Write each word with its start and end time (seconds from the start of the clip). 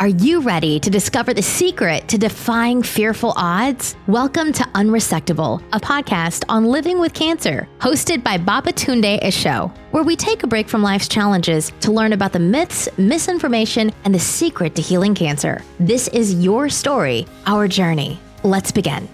Are 0.00 0.06
you 0.06 0.42
ready 0.42 0.78
to 0.78 0.90
discover 0.90 1.34
the 1.34 1.42
secret 1.42 2.06
to 2.06 2.18
defying 2.18 2.84
fearful 2.84 3.32
odds? 3.34 3.96
Welcome 4.06 4.52
to 4.52 4.62
Unresectable, 4.62 5.60
a 5.72 5.80
podcast 5.80 6.44
on 6.48 6.66
living 6.66 7.00
with 7.00 7.14
cancer, 7.14 7.68
hosted 7.80 8.22
by 8.22 8.38
Baba 8.38 8.70
Babatunde 8.70 9.20
Esho, 9.24 9.76
where 9.90 10.04
we 10.04 10.14
take 10.14 10.44
a 10.44 10.46
break 10.46 10.68
from 10.68 10.84
life's 10.84 11.08
challenges 11.08 11.72
to 11.80 11.90
learn 11.90 12.12
about 12.12 12.32
the 12.32 12.38
myths, 12.38 12.88
misinformation, 12.96 13.90
and 14.04 14.14
the 14.14 14.20
secret 14.20 14.76
to 14.76 14.82
healing 14.82 15.16
cancer. 15.16 15.64
This 15.80 16.06
is 16.08 16.32
your 16.44 16.68
story, 16.68 17.26
our 17.46 17.66
journey. 17.66 18.20
Let's 18.44 18.70
begin. 18.70 19.08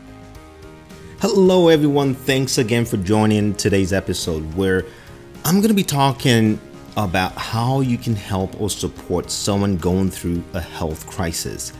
Hello, 1.23 1.69
everyone. 1.69 2.14
Thanks 2.14 2.59
again 2.59 2.85
for 2.85 2.98
joining 2.98 3.55
today's 3.55 3.95
episode 3.95 4.55
where 4.55 4.85
I'm 5.46 5.57
going 5.62 5.69
to 5.69 5.75
be 5.75 5.82
talking 5.82 6.61
about 6.96 7.32
how 7.32 7.80
you 7.80 7.98
can 7.98 8.14
help 8.14 8.60
or 8.60 8.70
support 8.70 9.30
someone 9.30 9.77
going 9.77 10.10
through 10.10 10.42
a 10.52 10.60
health 10.60 11.06
crisis. 11.06 11.72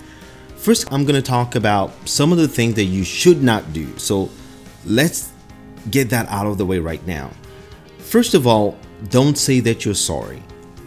First, 0.56 0.91
I'm 0.93 1.05
going 1.05 1.20
to 1.20 1.23
talk 1.23 1.55
about 1.55 1.93
some 2.09 2.33
of 2.33 2.39
the 2.39 2.48
things 2.48 2.75
that 2.75 2.84
you 2.84 3.05
should 3.05 3.42
not 3.42 3.73
do. 3.73 3.97
So, 3.98 4.30
let's 4.87 5.30
get 5.91 6.11
that 6.11 6.29
out 6.29 6.47
of 6.47 6.59
the 6.59 6.66
way 6.66 6.79
right 6.79 7.05
now. 7.06 7.30
First 7.98 8.34
of 8.34 8.47
all, 8.47 8.77
don't 9.11 9.37
say 9.37 9.61
that 9.61 9.84
you're 9.84 9.95
sorry. 9.95 10.42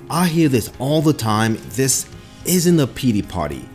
I 0.09 0.27
hear 0.27 0.49
this 0.49 0.71
all 0.79 1.01
the 1.01 1.13
time. 1.13 1.57
This 1.69 2.07
isn't 2.45 2.79
a 2.79 2.87
pity 2.87 3.21
party. 3.21 3.67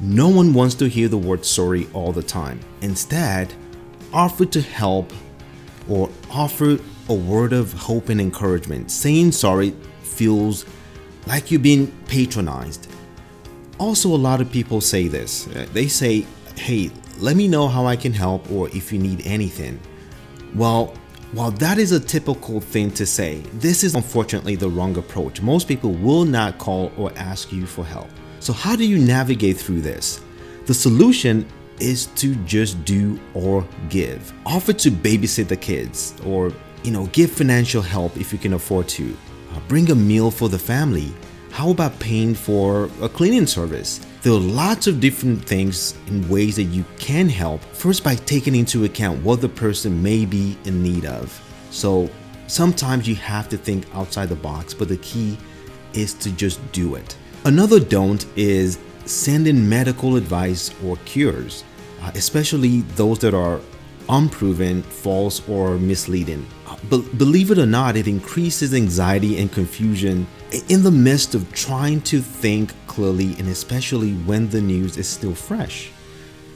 No 0.00 0.28
one 0.28 0.52
wants 0.52 0.74
to 0.76 0.88
hear 0.88 1.08
the 1.08 1.18
word 1.18 1.44
sorry 1.44 1.86
all 1.92 2.12
the 2.12 2.22
time. 2.22 2.60
Instead, 2.80 3.54
offer 4.12 4.44
to 4.46 4.60
help 4.60 5.12
or 5.88 6.10
offer 6.30 6.78
a 7.08 7.14
word 7.14 7.52
of 7.52 7.72
hope 7.72 8.08
and 8.08 8.20
encouragement. 8.20 8.90
Saying 8.90 9.32
sorry 9.32 9.74
feels 10.04 10.64
like 11.26 11.50
you're 11.50 11.60
being 11.60 11.90
patronized. 12.06 12.88
Also, 13.78 14.08
a 14.08 14.16
lot 14.16 14.40
of 14.40 14.50
people 14.50 14.80
say 14.80 15.08
this. 15.08 15.48
Uh, 15.48 15.66
they 15.72 15.88
say, 15.88 16.26
hey, 16.56 16.90
let 17.18 17.36
me 17.36 17.48
know 17.48 17.68
how 17.68 17.86
I 17.86 17.96
can 17.96 18.12
help 18.12 18.50
or 18.50 18.68
if 18.70 18.92
you 18.92 18.98
need 18.98 19.26
anything. 19.26 19.80
Well, 20.54 20.94
while 21.32 21.50
that 21.52 21.78
is 21.78 21.90
a 21.90 21.98
typical 21.98 22.60
thing 22.60 22.92
to 22.92 23.04
say, 23.04 23.38
this 23.54 23.82
is 23.82 23.96
unfortunately 23.96 24.54
the 24.54 24.68
wrong 24.68 24.96
approach. 24.96 25.42
Most 25.42 25.66
people 25.66 25.92
will 25.92 26.24
not 26.24 26.58
call 26.58 26.92
or 26.96 27.12
ask 27.16 27.52
you 27.52 27.66
for 27.66 27.84
help. 27.84 28.08
So, 28.38 28.52
how 28.52 28.76
do 28.76 28.84
you 28.84 28.98
navigate 28.98 29.56
through 29.56 29.80
this? 29.80 30.20
The 30.66 30.74
solution 30.74 31.46
is 31.80 32.06
to 32.16 32.36
just 32.44 32.84
do 32.84 33.18
or 33.34 33.66
give. 33.88 34.32
Offer 34.46 34.74
to 34.74 34.90
babysit 34.90 35.48
the 35.48 35.56
kids 35.56 36.14
or, 36.24 36.52
you 36.84 36.92
know, 36.92 37.06
give 37.06 37.32
financial 37.32 37.82
help 37.82 38.16
if 38.16 38.32
you 38.32 38.38
can 38.38 38.52
afford 38.52 38.88
to. 38.90 39.16
Bring 39.68 39.90
a 39.90 39.94
meal 39.94 40.30
for 40.30 40.48
the 40.48 40.58
family. 40.58 41.12
How 41.50 41.70
about 41.70 41.98
paying 42.00 42.34
for 42.34 42.90
a 43.00 43.08
cleaning 43.08 43.46
service? 43.46 44.00
There 44.22 44.32
are 44.32 44.40
lots 44.40 44.86
of 44.86 45.00
different 45.00 45.44
things 45.44 45.94
and 46.06 46.28
ways 46.28 46.56
that 46.56 46.64
you 46.64 46.84
can 46.98 47.28
help. 47.28 47.62
First, 47.62 48.02
by 48.02 48.14
taking 48.14 48.54
into 48.54 48.84
account 48.84 49.22
what 49.22 49.40
the 49.40 49.48
person 49.48 50.02
may 50.02 50.24
be 50.24 50.58
in 50.64 50.82
need 50.82 51.04
of. 51.04 51.40
So, 51.70 52.10
sometimes 52.46 53.08
you 53.08 53.14
have 53.16 53.48
to 53.50 53.56
think 53.56 53.86
outside 53.94 54.28
the 54.28 54.36
box, 54.36 54.74
but 54.74 54.88
the 54.88 54.96
key 54.98 55.38
is 55.92 56.14
to 56.14 56.30
just 56.32 56.60
do 56.72 56.94
it. 56.94 57.16
Another 57.44 57.78
don't 57.78 58.26
is 58.36 58.78
sending 59.04 59.68
medical 59.68 60.16
advice 60.16 60.74
or 60.82 60.96
cures, 61.04 61.62
uh, 62.02 62.10
especially 62.14 62.80
those 62.96 63.18
that 63.20 63.34
are 63.34 63.60
unproven, 64.08 64.82
false, 64.82 65.46
or 65.48 65.78
misleading. 65.78 66.46
Be- 66.90 67.08
believe 67.16 67.50
it 67.50 67.58
or 67.58 67.66
not, 67.66 67.96
it 67.96 68.06
increases 68.06 68.74
anxiety 68.74 69.38
and 69.38 69.50
confusion 69.50 70.26
in 70.68 70.82
the 70.82 70.90
midst 70.90 71.34
of 71.34 71.50
trying 71.52 72.00
to 72.02 72.20
think 72.20 72.72
clearly 72.86 73.34
and 73.38 73.48
especially 73.48 74.12
when 74.12 74.48
the 74.50 74.60
news 74.60 74.96
is 74.96 75.08
still 75.08 75.34
fresh. 75.34 75.90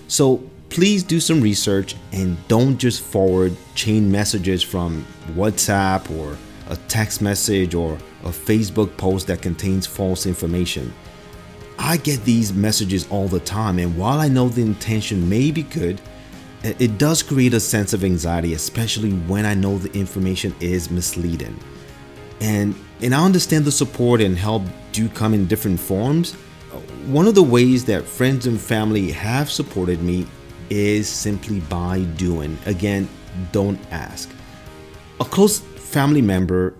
So 0.06 0.42
please 0.70 1.02
do 1.02 1.20
some 1.20 1.40
research 1.40 1.96
and 2.12 2.36
don't 2.48 2.78
just 2.78 3.02
forward 3.02 3.56
chain 3.74 4.10
messages 4.10 4.62
from 4.62 5.04
WhatsApp 5.32 6.10
or 6.16 6.36
a 6.68 6.76
text 6.88 7.22
message 7.22 7.74
or 7.74 7.94
a 8.24 8.28
Facebook 8.28 8.96
post 8.96 9.26
that 9.28 9.42
contains 9.42 9.86
false 9.86 10.26
information. 10.26 10.92
I 11.78 11.96
get 11.96 12.24
these 12.24 12.52
messages 12.52 13.06
all 13.08 13.28
the 13.28 13.40
time, 13.40 13.78
and 13.78 13.96
while 13.96 14.18
I 14.18 14.26
know 14.26 14.48
the 14.48 14.62
intention 14.62 15.28
may 15.28 15.52
be 15.52 15.62
good, 15.62 16.00
it 16.78 16.98
does 16.98 17.22
create 17.22 17.54
a 17.54 17.60
sense 17.60 17.92
of 17.92 18.04
anxiety, 18.04 18.54
especially 18.54 19.12
when 19.12 19.46
I 19.46 19.54
know 19.54 19.78
the 19.78 19.92
information 19.98 20.54
is 20.60 20.90
misleading. 20.90 21.58
And 22.40 22.74
and 23.00 23.14
I 23.14 23.24
understand 23.24 23.64
the 23.64 23.72
support 23.72 24.20
and 24.20 24.36
help 24.36 24.62
do 24.92 25.08
come 25.08 25.34
in 25.34 25.46
different 25.46 25.78
forms. 25.78 26.32
One 27.06 27.26
of 27.26 27.34
the 27.34 27.42
ways 27.42 27.84
that 27.86 28.04
friends 28.04 28.46
and 28.46 28.60
family 28.60 29.10
have 29.12 29.50
supported 29.50 30.02
me 30.02 30.26
is 30.68 31.08
simply 31.08 31.60
by 31.60 32.00
doing. 32.16 32.58
Again, 32.66 33.08
don't 33.52 33.78
ask. 33.90 34.28
A 35.20 35.24
close 35.24 35.60
family 35.60 36.22
member, 36.22 36.74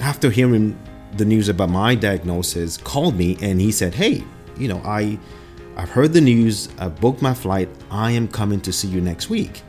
after 0.00 0.30
hearing 0.30 0.78
the 1.16 1.24
news 1.24 1.48
about 1.48 1.70
my 1.70 1.94
diagnosis, 1.94 2.76
called 2.76 3.16
me 3.16 3.36
and 3.40 3.60
he 3.60 3.72
said, 3.72 3.94
Hey, 3.94 4.24
you 4.56 4.68
know, 4.68 4.80
I 4.84 5.18
I've 5.76 5.90
heard 5.90 6.12
the 6.12 6.20
news, 6.20 6.68
I've 6.78 7.00
booked 7.00 7.22
my 7.22 7.34
flight, 7.34 7.68
I 7.90 8.10
am 8.12 8.28
coming 8.28 8.60
to 8.62 8.72
see 8.72 8.88
you 8.88 9.00
next 9.00 9.30
week. 9.30 9.62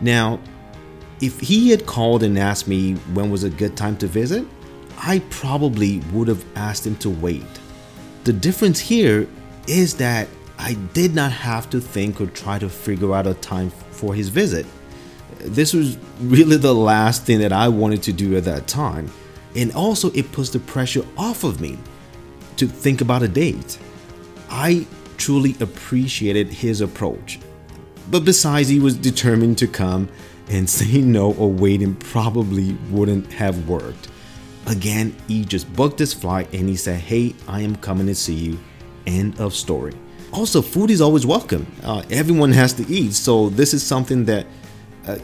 Now, 0.00 0.40
if 1.20 1.38
he 1.40 1.70
had 1.70 1.84
called 1.86 2.22
and 2.22 2.38
asked 2.38 2.66
me 2.66 2.94
when 3.12 3.30
was 3.30 3.44
a 3.44 3.50
good 3.50 3.76
time 3.76 3.96
to 3.98 4.06
visit, 4.06 4.46
I 4.98 5.20
probably 5.30 6.00
would 6.12 6.28
have 6.28 6.44
asked 6.56 6.86
him 6.86 6.96
to 6.96 7.10
wait. 7.10 7.46
The 8.24 8.32
difference 8.32 8.78
here 8.78 9.26
is 9.66 9.94
that 9.96 10.28
I 10.58 10.74
did 10.92 11.14
not 11.14 11.32
have 11.32 11.70
to 11.70 11.80
think 11.80 12.20
or 12.20 12.26
try 12.26 12.58
to 12.58 12.68
figure 12.68 13.14
out 13.14 13.26
a 13.26 13.34
time 13.34 13.70
for 13.70 14.14
his 14.14 14.28
visit. 14.28 14.66
This 15.38 15.72
was 15.72 15.96
really 16.20 16.58
the 16.58 16.74
last 16.74 17.24
thing 17.24 17.38
that 17.40 17.52
I 17.52 17.68
wanted 17.68 18.02
to 18.04 18.12
do 18.12 18.36
at 18.36 18.44
that 18.44 18.66
time. 18.66 19.10
And 19.56 19.72
also, 19.72 20.10
it 20.12 20.30
puts 20.32 20.50
the 20.50 20.58
pressure 20.58 21.04
off 21.16 21.44
of 21.44 21.60
me 21.60 21.78
to 22.56 22.66
think 22.66 23.00
about 23.00 23.22
a 23.22 23.28
date. 23.28 23.78
I 24.50 24.86
truly 25.20 25.54
appreciated 25.60 26.48
his 26.48 26.80
approach. 26.80 27.38
But 28.10 28.24
besides, 28.24 28.68
he 28.68 28.80
was 28.80 28.96
determined 28.96 29.58
to 29.58 29.68
come, 29.68 30.08
and 30.48 30.68
saying 30.78 31.12
no 31.12 31.32
or 31.34 31.50
waiting 31.50 31.94
probably 31.94 32.72
wouldn't 32.90 33.32
have 33.34 33.68
worked. 33.68 34.08
Again, 34.66 35.14
he 35.28 35.44
just 35.44 35.72
booked 35.72 35.98
his 35.98 36.12
flight 36.12 36.52
and 36.52 36.68
he 36.68 36.76
said, 36.76 37.00
Hey, 37.00 37.34
I 37.48 37.60
am 37.60 37.76
coming 37.76 38.06
to 38.06 38.14
see 38.14 38.34
you. 38.34 38.58
End 39.06 39.40
of 39.40 39.54
story. 39.54 39.94
Also, 40.32 40.60
food 40.62 40.90
is 40.90 41.00
always 41.00 41.26
welcome. 41.26 41.66
Uh, 41.82 42.02
everyone 42.10 42.52
has 42.52 42.72
to 42.74 42.88
eat, 42.88 43.14
so 43.14 43.48
this 43.48 43.74
is 43.74 43.82
something 43.82 44.24
that 44.26 44.46
uh, 45.06 45.18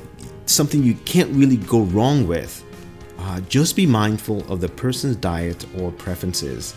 something 0.46 0.82
you 0.82 0.94
can't 1.04 1.30
really 1.36 1.58
go 1.58 1.82
wrong 1.82 2.26
with. 2.26 2.64
Uh, 3.18 3.40
just 3.42 3.76
be 3.76 3.86
mindful 3.86 4.40
of 4.50 4.60
the 4.60 4.68
person's 4.68 5.16
diet 5.16 5.64
or 5.78 5.92
preferences. 5.92 6.74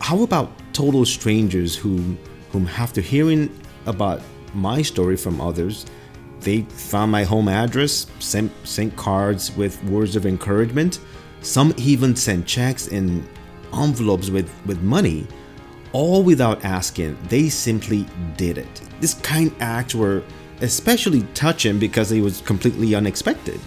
How 0.00 0.22
about 0.22 0.50
total 0.74 1.06
strangers 1.06 1.74
who 1.74 2.16
whom 2.54 2.68
after 2.68 3.00
hearing 3.00 3.50
about 3.86 4.22
my 4.54 4.80
story 4.80 5.16
from 5.16 5.40
others, 5.40 5.86
they 6.38 6.60
found 6.62 7.10
my 7.10 7.24
home 7.24 7.48
address, 7.48 8.06
sent, 8.20 8.52
sent 8.64 8.94
cards 8.94 9.50
with 9.56 9.82
words 9.84 10.14
of 10.14 10.24
encouragement. 10.24 11.00
Some 11.40 11.74
even 11.76 12.14
sent 12.14 12.46
checks 12.46 12.86
and 12.86 13.26
envelopes 13.76 14.30
with, 14.30 14.48
with 14.66 14.80
money, 14.82 15.26
all 15.92 16.22
without 16.22 16.64
asking. 16.64 17.18
They 17.28 17.48
simply 17.48 18.06
did 18.36 18.56
it. 18.58 18.82
This 19.00 19.14
kind 19.14 19.52
acts 19.58 19.96
were 19.96 20.22
especially 20.60 21.22
touching 21.34 21.80
because 21.80 22.12
it 22.12 22.20
was 22.20 22.40
completely 22.42 22.94
unexpected. 22.94 23.58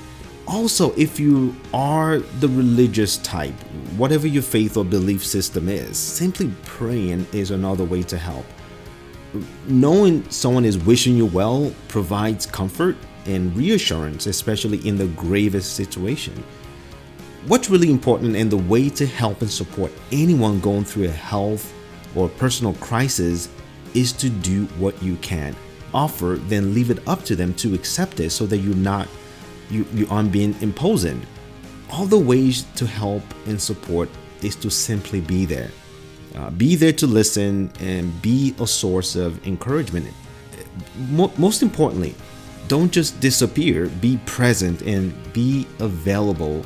Also, 0.47 0.93
if 0.95 1.19
you 1.19 1.53
are 1.73 2.19
the 2.39 2.47
religious 2.47 3.17
type, 3.17 3.53
whatever 3.97 4.27
your 4.27 4.43
faith 4.43 4.77
or 4.77 4.85
belief 4.85 5.25
system 5.25 5.67
is, 5.67 5.97
simply 5.97 6.53
praying 6.63 7.27
is 7.33 7.51
another 7.51 7.83
way 7.83 8.01
to 8.03 8.17
help 8.17 8.45
knowing 9.67 10.29
someone 10.29 10.65
is 10.65 10.77
wishing 10.77 11.15
you 11.15 11.25
well 11.25 11.73
provides 11.87 12.45
comfort 12.45 12.95
and 13.25 13.55
reassurance, 13.55 14.25
especially 14.25 14.85
in 14.87 14.97
the 14.97 15.07
gravest 15.07 15.75
situation. 15.75 16.43
What's 17.47 17.69
really 17.69 17.91
important 17.91 18.35
and 18.35 18.51
the 18.51 18.57
way 18.57 18.89
to 18.89 19.05
help 19.05 19.41
and 19.41 19.51
support 19.51 19.91
anyone 20.11 20.59
going 20.59 20.85
through 20.85 21.05
a 21.05 21.11
health 21.11 21.73
or 22.15 22.29
personal 22.29 22.73
crisis 22.75 23.49
is 23.93 24.11
to 24.13 24.29
do 24.29 24.65
what 24.77 25.01
you 25.01 25.15
can. 25.17 25.55
Offer, 25.93 26.39
then 26.47 26.73
leave 26.73 26.89
it 26.89 27.07
up 27.07 27.23
to 27.23 27.35
them 27.35 27.53
to 27.55 27.73
accept 27.73 28.19
it 28.19 28.31
so 28.31 28.45
that 28.45 28.57
you're 28.57 28.75
not 28.75 29.07
you, 29.69 29.85
you 29.93 30.07
aren't 30.09 30.31
being 30.31 30.55
imposing. 30.61 31.21
All 31.91 32.05
the 32.05 32.17
ways 32.17 32.63
to 32.75 32.85
help 32.85 33.23
and 33.45 33.61
support 33.61 34.09
is 34.41 34.55
to 34.57 34.69
simply 34.69 35.21
be 35.21 35.45
there. 35.45 35.71
Uh, 36.37 36.51
be 36.51 36.75
there 36.75 36.93
to 36.93 37.07
listen 37.07 37.71
and 37.79 38.21
be 38.21 38.53
a 38.59 38.67
source 38.67 39.15
of 39.15 39.45
encouragement. 39.47 40.07
most 41.37 41.63
importantly, 41.63 42.13
don't 42.67 42.91
just 42.91 43.19
disappear, 43.19 43.87
be 44.01 44.19
present 44.25 44.81
and 44.83 45.13
be 45.33 45.65
available 45.79 46.63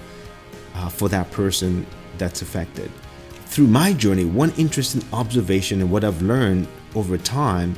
uh, 0.75 0.89
for 0.89 1.07
that 1.09 1.29
person 1.31 1.85
that's 2.17 2.41
affected. 2.41 2.91
through 3.51 3.67
my 3.67 3.91
journey, 3.91 4.23
one 4.23 4.51
interesting 4.57 5.03
observation 5.11 5.81
and 5.81 5.91
what 5.91 6.05
I've 6.05 6.21
learned 6.21 6.69
over 6.95 7.17
time 7.17 7.75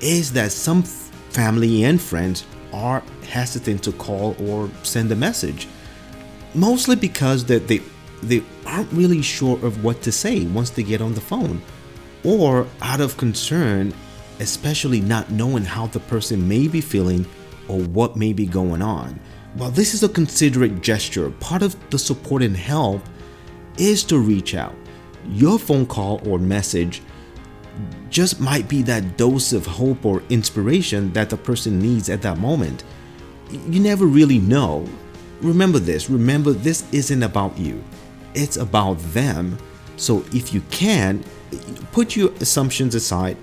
is 0.00 0.32
that 0.32 0.50
some 0.50 0.82
family 0.82 1.84
and 1.84 2.00
friends 2.00 2.44
are 2.72 3.04
hesitant 3.28 3.84
to 3.84 3.92
call 3.92 4.34
or 4.40 4.68
send 4.82 5.12
a 5.12 5.14
message. 5.14 5.68
Mostly 6.54 6.96
because 6.96 7.44
that 7.44 7.68
they 7.68 7.80
they 8.22 8.42
aren't 8.66 8.92
really 8.92 9.22
sure 9.22 9.64
of 9.64 9.84
what 9.84 10.02
to 10.02 10.12
say 10.12 10.46
once 10.46 10.70
they 10.70 10.82
get 10.82 11.00
on 11.00 11.14
the 11.14 11.20
phone 11.20 11.60
or 12.24 12.66
out 12.80 13.00
of 13.00 13.16
concern, 13.16 13.92
especially 14.40 15.00
not 15.00 15.30
knowing 15.30 15.64
how 15.64 15.86
the 15.88 16.00
person 16.00 16.46
may 16.46 16.68
be 16.68 16.80
feeling 16.80 17.26
or 17.68 17.80
what 17.80 18.16
may 18.16 18.32
be 18.32 18.46
going 18.46 18.82
on. 18.82 19.18
While 19.54 19.70
this 19.70 19.92
is 19.92 20.02
a 20.02 20.08
considerate 20.08 20.80
gesture, 20.80 21.30
part 21.30 21.62
of 21.62 21.76
the 21.90 21.98
support 21.98 22.42
and 22.42 22.56
help 22.56 23.02
is 23.76 24.04
to 24.04 24.18
reach 24.18 24.54
out 24.54 24.74
your 25.30 25.58
phone 25.58 25.86
call 25.86 26.20
or 26.28 26.38
message 26.38 27.02
just 28.10 28.40
might 28.40 28.68
be 28.68 28.82
that 28.82 29.16
dose 29.16 29.52
of 29.52 29.64
hope 29.64 30.04
or 30.04 30.22
inspiration 30.28 31.12
that 31.12 31.30
the 31.30 31.36
person 31.36 31.78
needs 31.78 32.10
at 32.10 32.22
that 32.22 32.38
moment. 32.38 32.84
You 33.50 33.80
never 33.80 34.04
really 34.04 34.38
know. 34.38 34.86
Remember 35.40 35.78
this 35.78 36.10
remember, 36.10 36.52
this 36.52 36.84
isn't 36.92 37.22
about 37.22 37.58
you, 37.58 37.82
it's 38.34 38.56
about 38.56 38.98
them. 39.12 39.58
So 39.96 40.24
if 40.32 40.52
you 40.52 40.62
can, 40.70 41.24
put 41.92 42.16
your 42.16 42.32
assumptions 42.40 42.94
aside. 42.94 43.36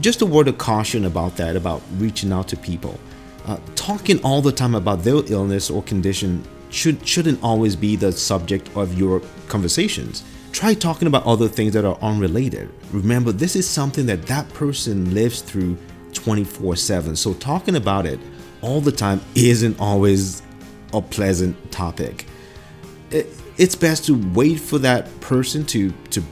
Just 0.00 0.22
a 0.22 0.26
word 0.26 0.48
of 0.48 0.58
caution 0.58 1.04
about 1.04 1.36
that, 1.36 1.56
about 1.56 1.82
reaching 1.98 2.32
out 2.32 2.48
to 2.48 2.56
people. 2.56 2.98
Uh, 3.46 3.58
talking 3.74 4.22
all 4.22 4.40
the 4.40 4.52
time 4.52 4.74
about 4.74 5.02
their 5.02 5.20
illness 5.26 5.70
or 5.70 5.82
condition 5.82 6.42
should, 6.70 7.06
shouldn't 7.06 7.42
always 7.42 7.76
be 7.76 7.96
the 7.96 8.10
subject 8.10 8.74
of 8.76 8.98
your 8.98 9.20
conversations 9.48 10.24
try 10.54 10.72
talking 10.72 11.08
about 11.08 11.26
other 11.26 11.48
things 11.48 11.72
that 11.72 11.84
are 11.84 11.98
unrelated. 12.00 12.70
Remember, 12.92 13.32
this 13.32 13.56
is 13.56 13.68
something 13.68 14.06
that 14.06 14.22
that 14.26 14.48
person 14.54 15.12
lives 15.12 15.42
through 15.42 15.76
24 16.12 16.76
7. 16.76 17.16
So, 17.16 17.34
talking 17.34 17.76
about 17.76 18.06
it 18.06 18.20
all 18.62 18.80
the 18.80 18.92
time 18.92 19.20
isn't 19.34 19.78
always 19.80 20.42
a 20.92 21.02
pleasant 21.02 21.72
topic. 21.72 22.26
It's 23.56 23.74
best 23.74 24.04
to 24.06 24.14
wait 24.34 24.58
for 24.60 24.78
that 24.78 25.08
person 25.20 25.64
to, 25.66 25.90
to 26.10 26.22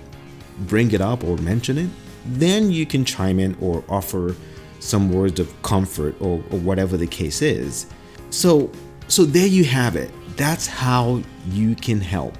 bring 0.61 0.93
it 0.93 1.00
up 1.00 1.25
or 1.25 1.37
mention 1.38 1.79
it. 1.79 1.90
Then 2.26 2.70
you 2.70 2.87
can 2.87 3.05
chime 3.05 3.38
in 3.38 3.56
or 3.61 3.84
offer 3.88 4.34
some 4.81 5.12
words 5.12 5.38
of 5.38 5.62
comfort 5.62 6.14
or, 6.20 6.43
or 6.50 6.58
whatever 6.58 6.96
the 6.96 7.06
case 7.06 7.43
is. 7.43 7.87
So, 8.31 8.70
so 9.08 9.25
there 9.25 9.46
you 9.46 9.64
have 9.64 9.96
it. 9.96 10.11
That's 10.37 10.67
how 10.67 11.23
you 11.49 11.75
can 11.75 12.00
help. 12.00 12.37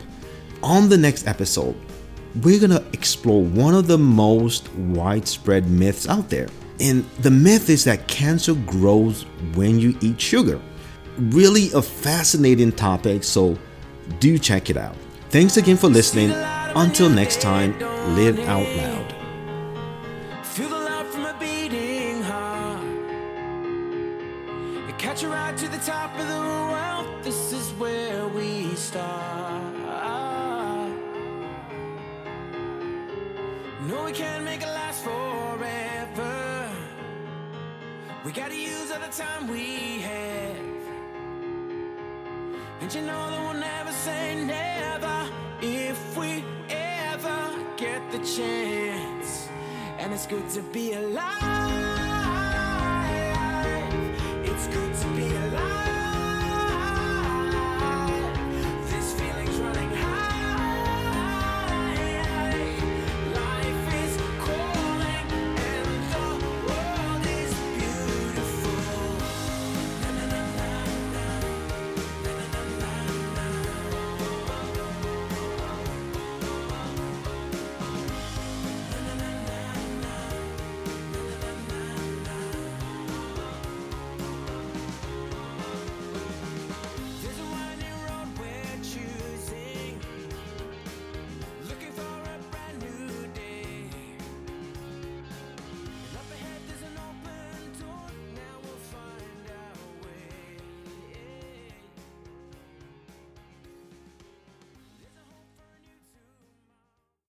On 0.63 0.89
the 0.89 0.97
next 0.97 1.27
episode, 1.27 1.77
we're 2.43 2.61
gonna 2.61 2.83
explore 2.93 3.43
one 3.43 3.75
of 3.75 3.87
the 3.87 3.99
most 3.99 4.73
widespread 4.75 5.69
myths 5.69 6.09
out 6.09 6.29
there. 6.29 6.49
And 6.81 7.05
the 7.21 7.31
myth 7.31 7.69
is 7.71 7.85
that 7.85 8.09
cancer 8.09 8.55
grows 8.55 9.23
when 9.55 9.79
you 9.79 9.97
eat 10.01 10.21
sugar. 10.21 10.61
Really 11.19 11.71
a 11.73 11.83
fascinating 11.83 12.73
topic, 12.73 13.23
so 13.23 13.59
do 14.19 14.39
check 14.39 14.71
it 14.71 14.77
out. 14.77 14.97
Thanks 15.31 15.57
again 15.57 15.77
for 15.77 15.89
listening. 15.89 16.31
Until 16.75 17.09
next 17.09 17.41
time, 17.41 17.79
live 18.15 18.39
out 18.41 18.69
loud. 18.77 19.13
Catch 25.03 25.25
a 25.25 25.29
ride 25.29 25.59
to 25.59 25.69
the 25.69 25.79
top 25.79 26.17
of 26.19 26.27
the 26.27 26.41
world. 26.41 27.23
This 27.23 27.53
is 27.53 27.71
where 27.73 28.29
we 28.29 28.75
start. 28.77 29.75
No, 33.87 34.05
we 34.05 34.13
can't 34.13 34.45
make 34.45 34.63
it 34.63 34.67
last 34.67 35.03
forever. 35.03 36.71
We 38.25 38.33
gotta 38.33 38.57
use 38.57 38.91
all 38.91 39.01
the 39.01 39.09
time 39.09 39.49
we 39.49 40.01
have. 40.03 40.72
And 42.83 42.93
you 42.93 43.03
know 43.03 43.31
that 43.31 43.41
we'll 43.41 43.61
never 43.61 43.93
say 43.93 44.45
never 44.45 45.31
if 45.61 46.17
we 46.17 46.45
ever 46.69 47.65
get 47.77 48.03
the 48.11 48.19
chance. 48.19 49.49
And 49.99 50.13
it's 50.13 50.27
good 50.27 50.49
to 50.51 50.63
be 50.63 50.95
alive. 50.95 51.92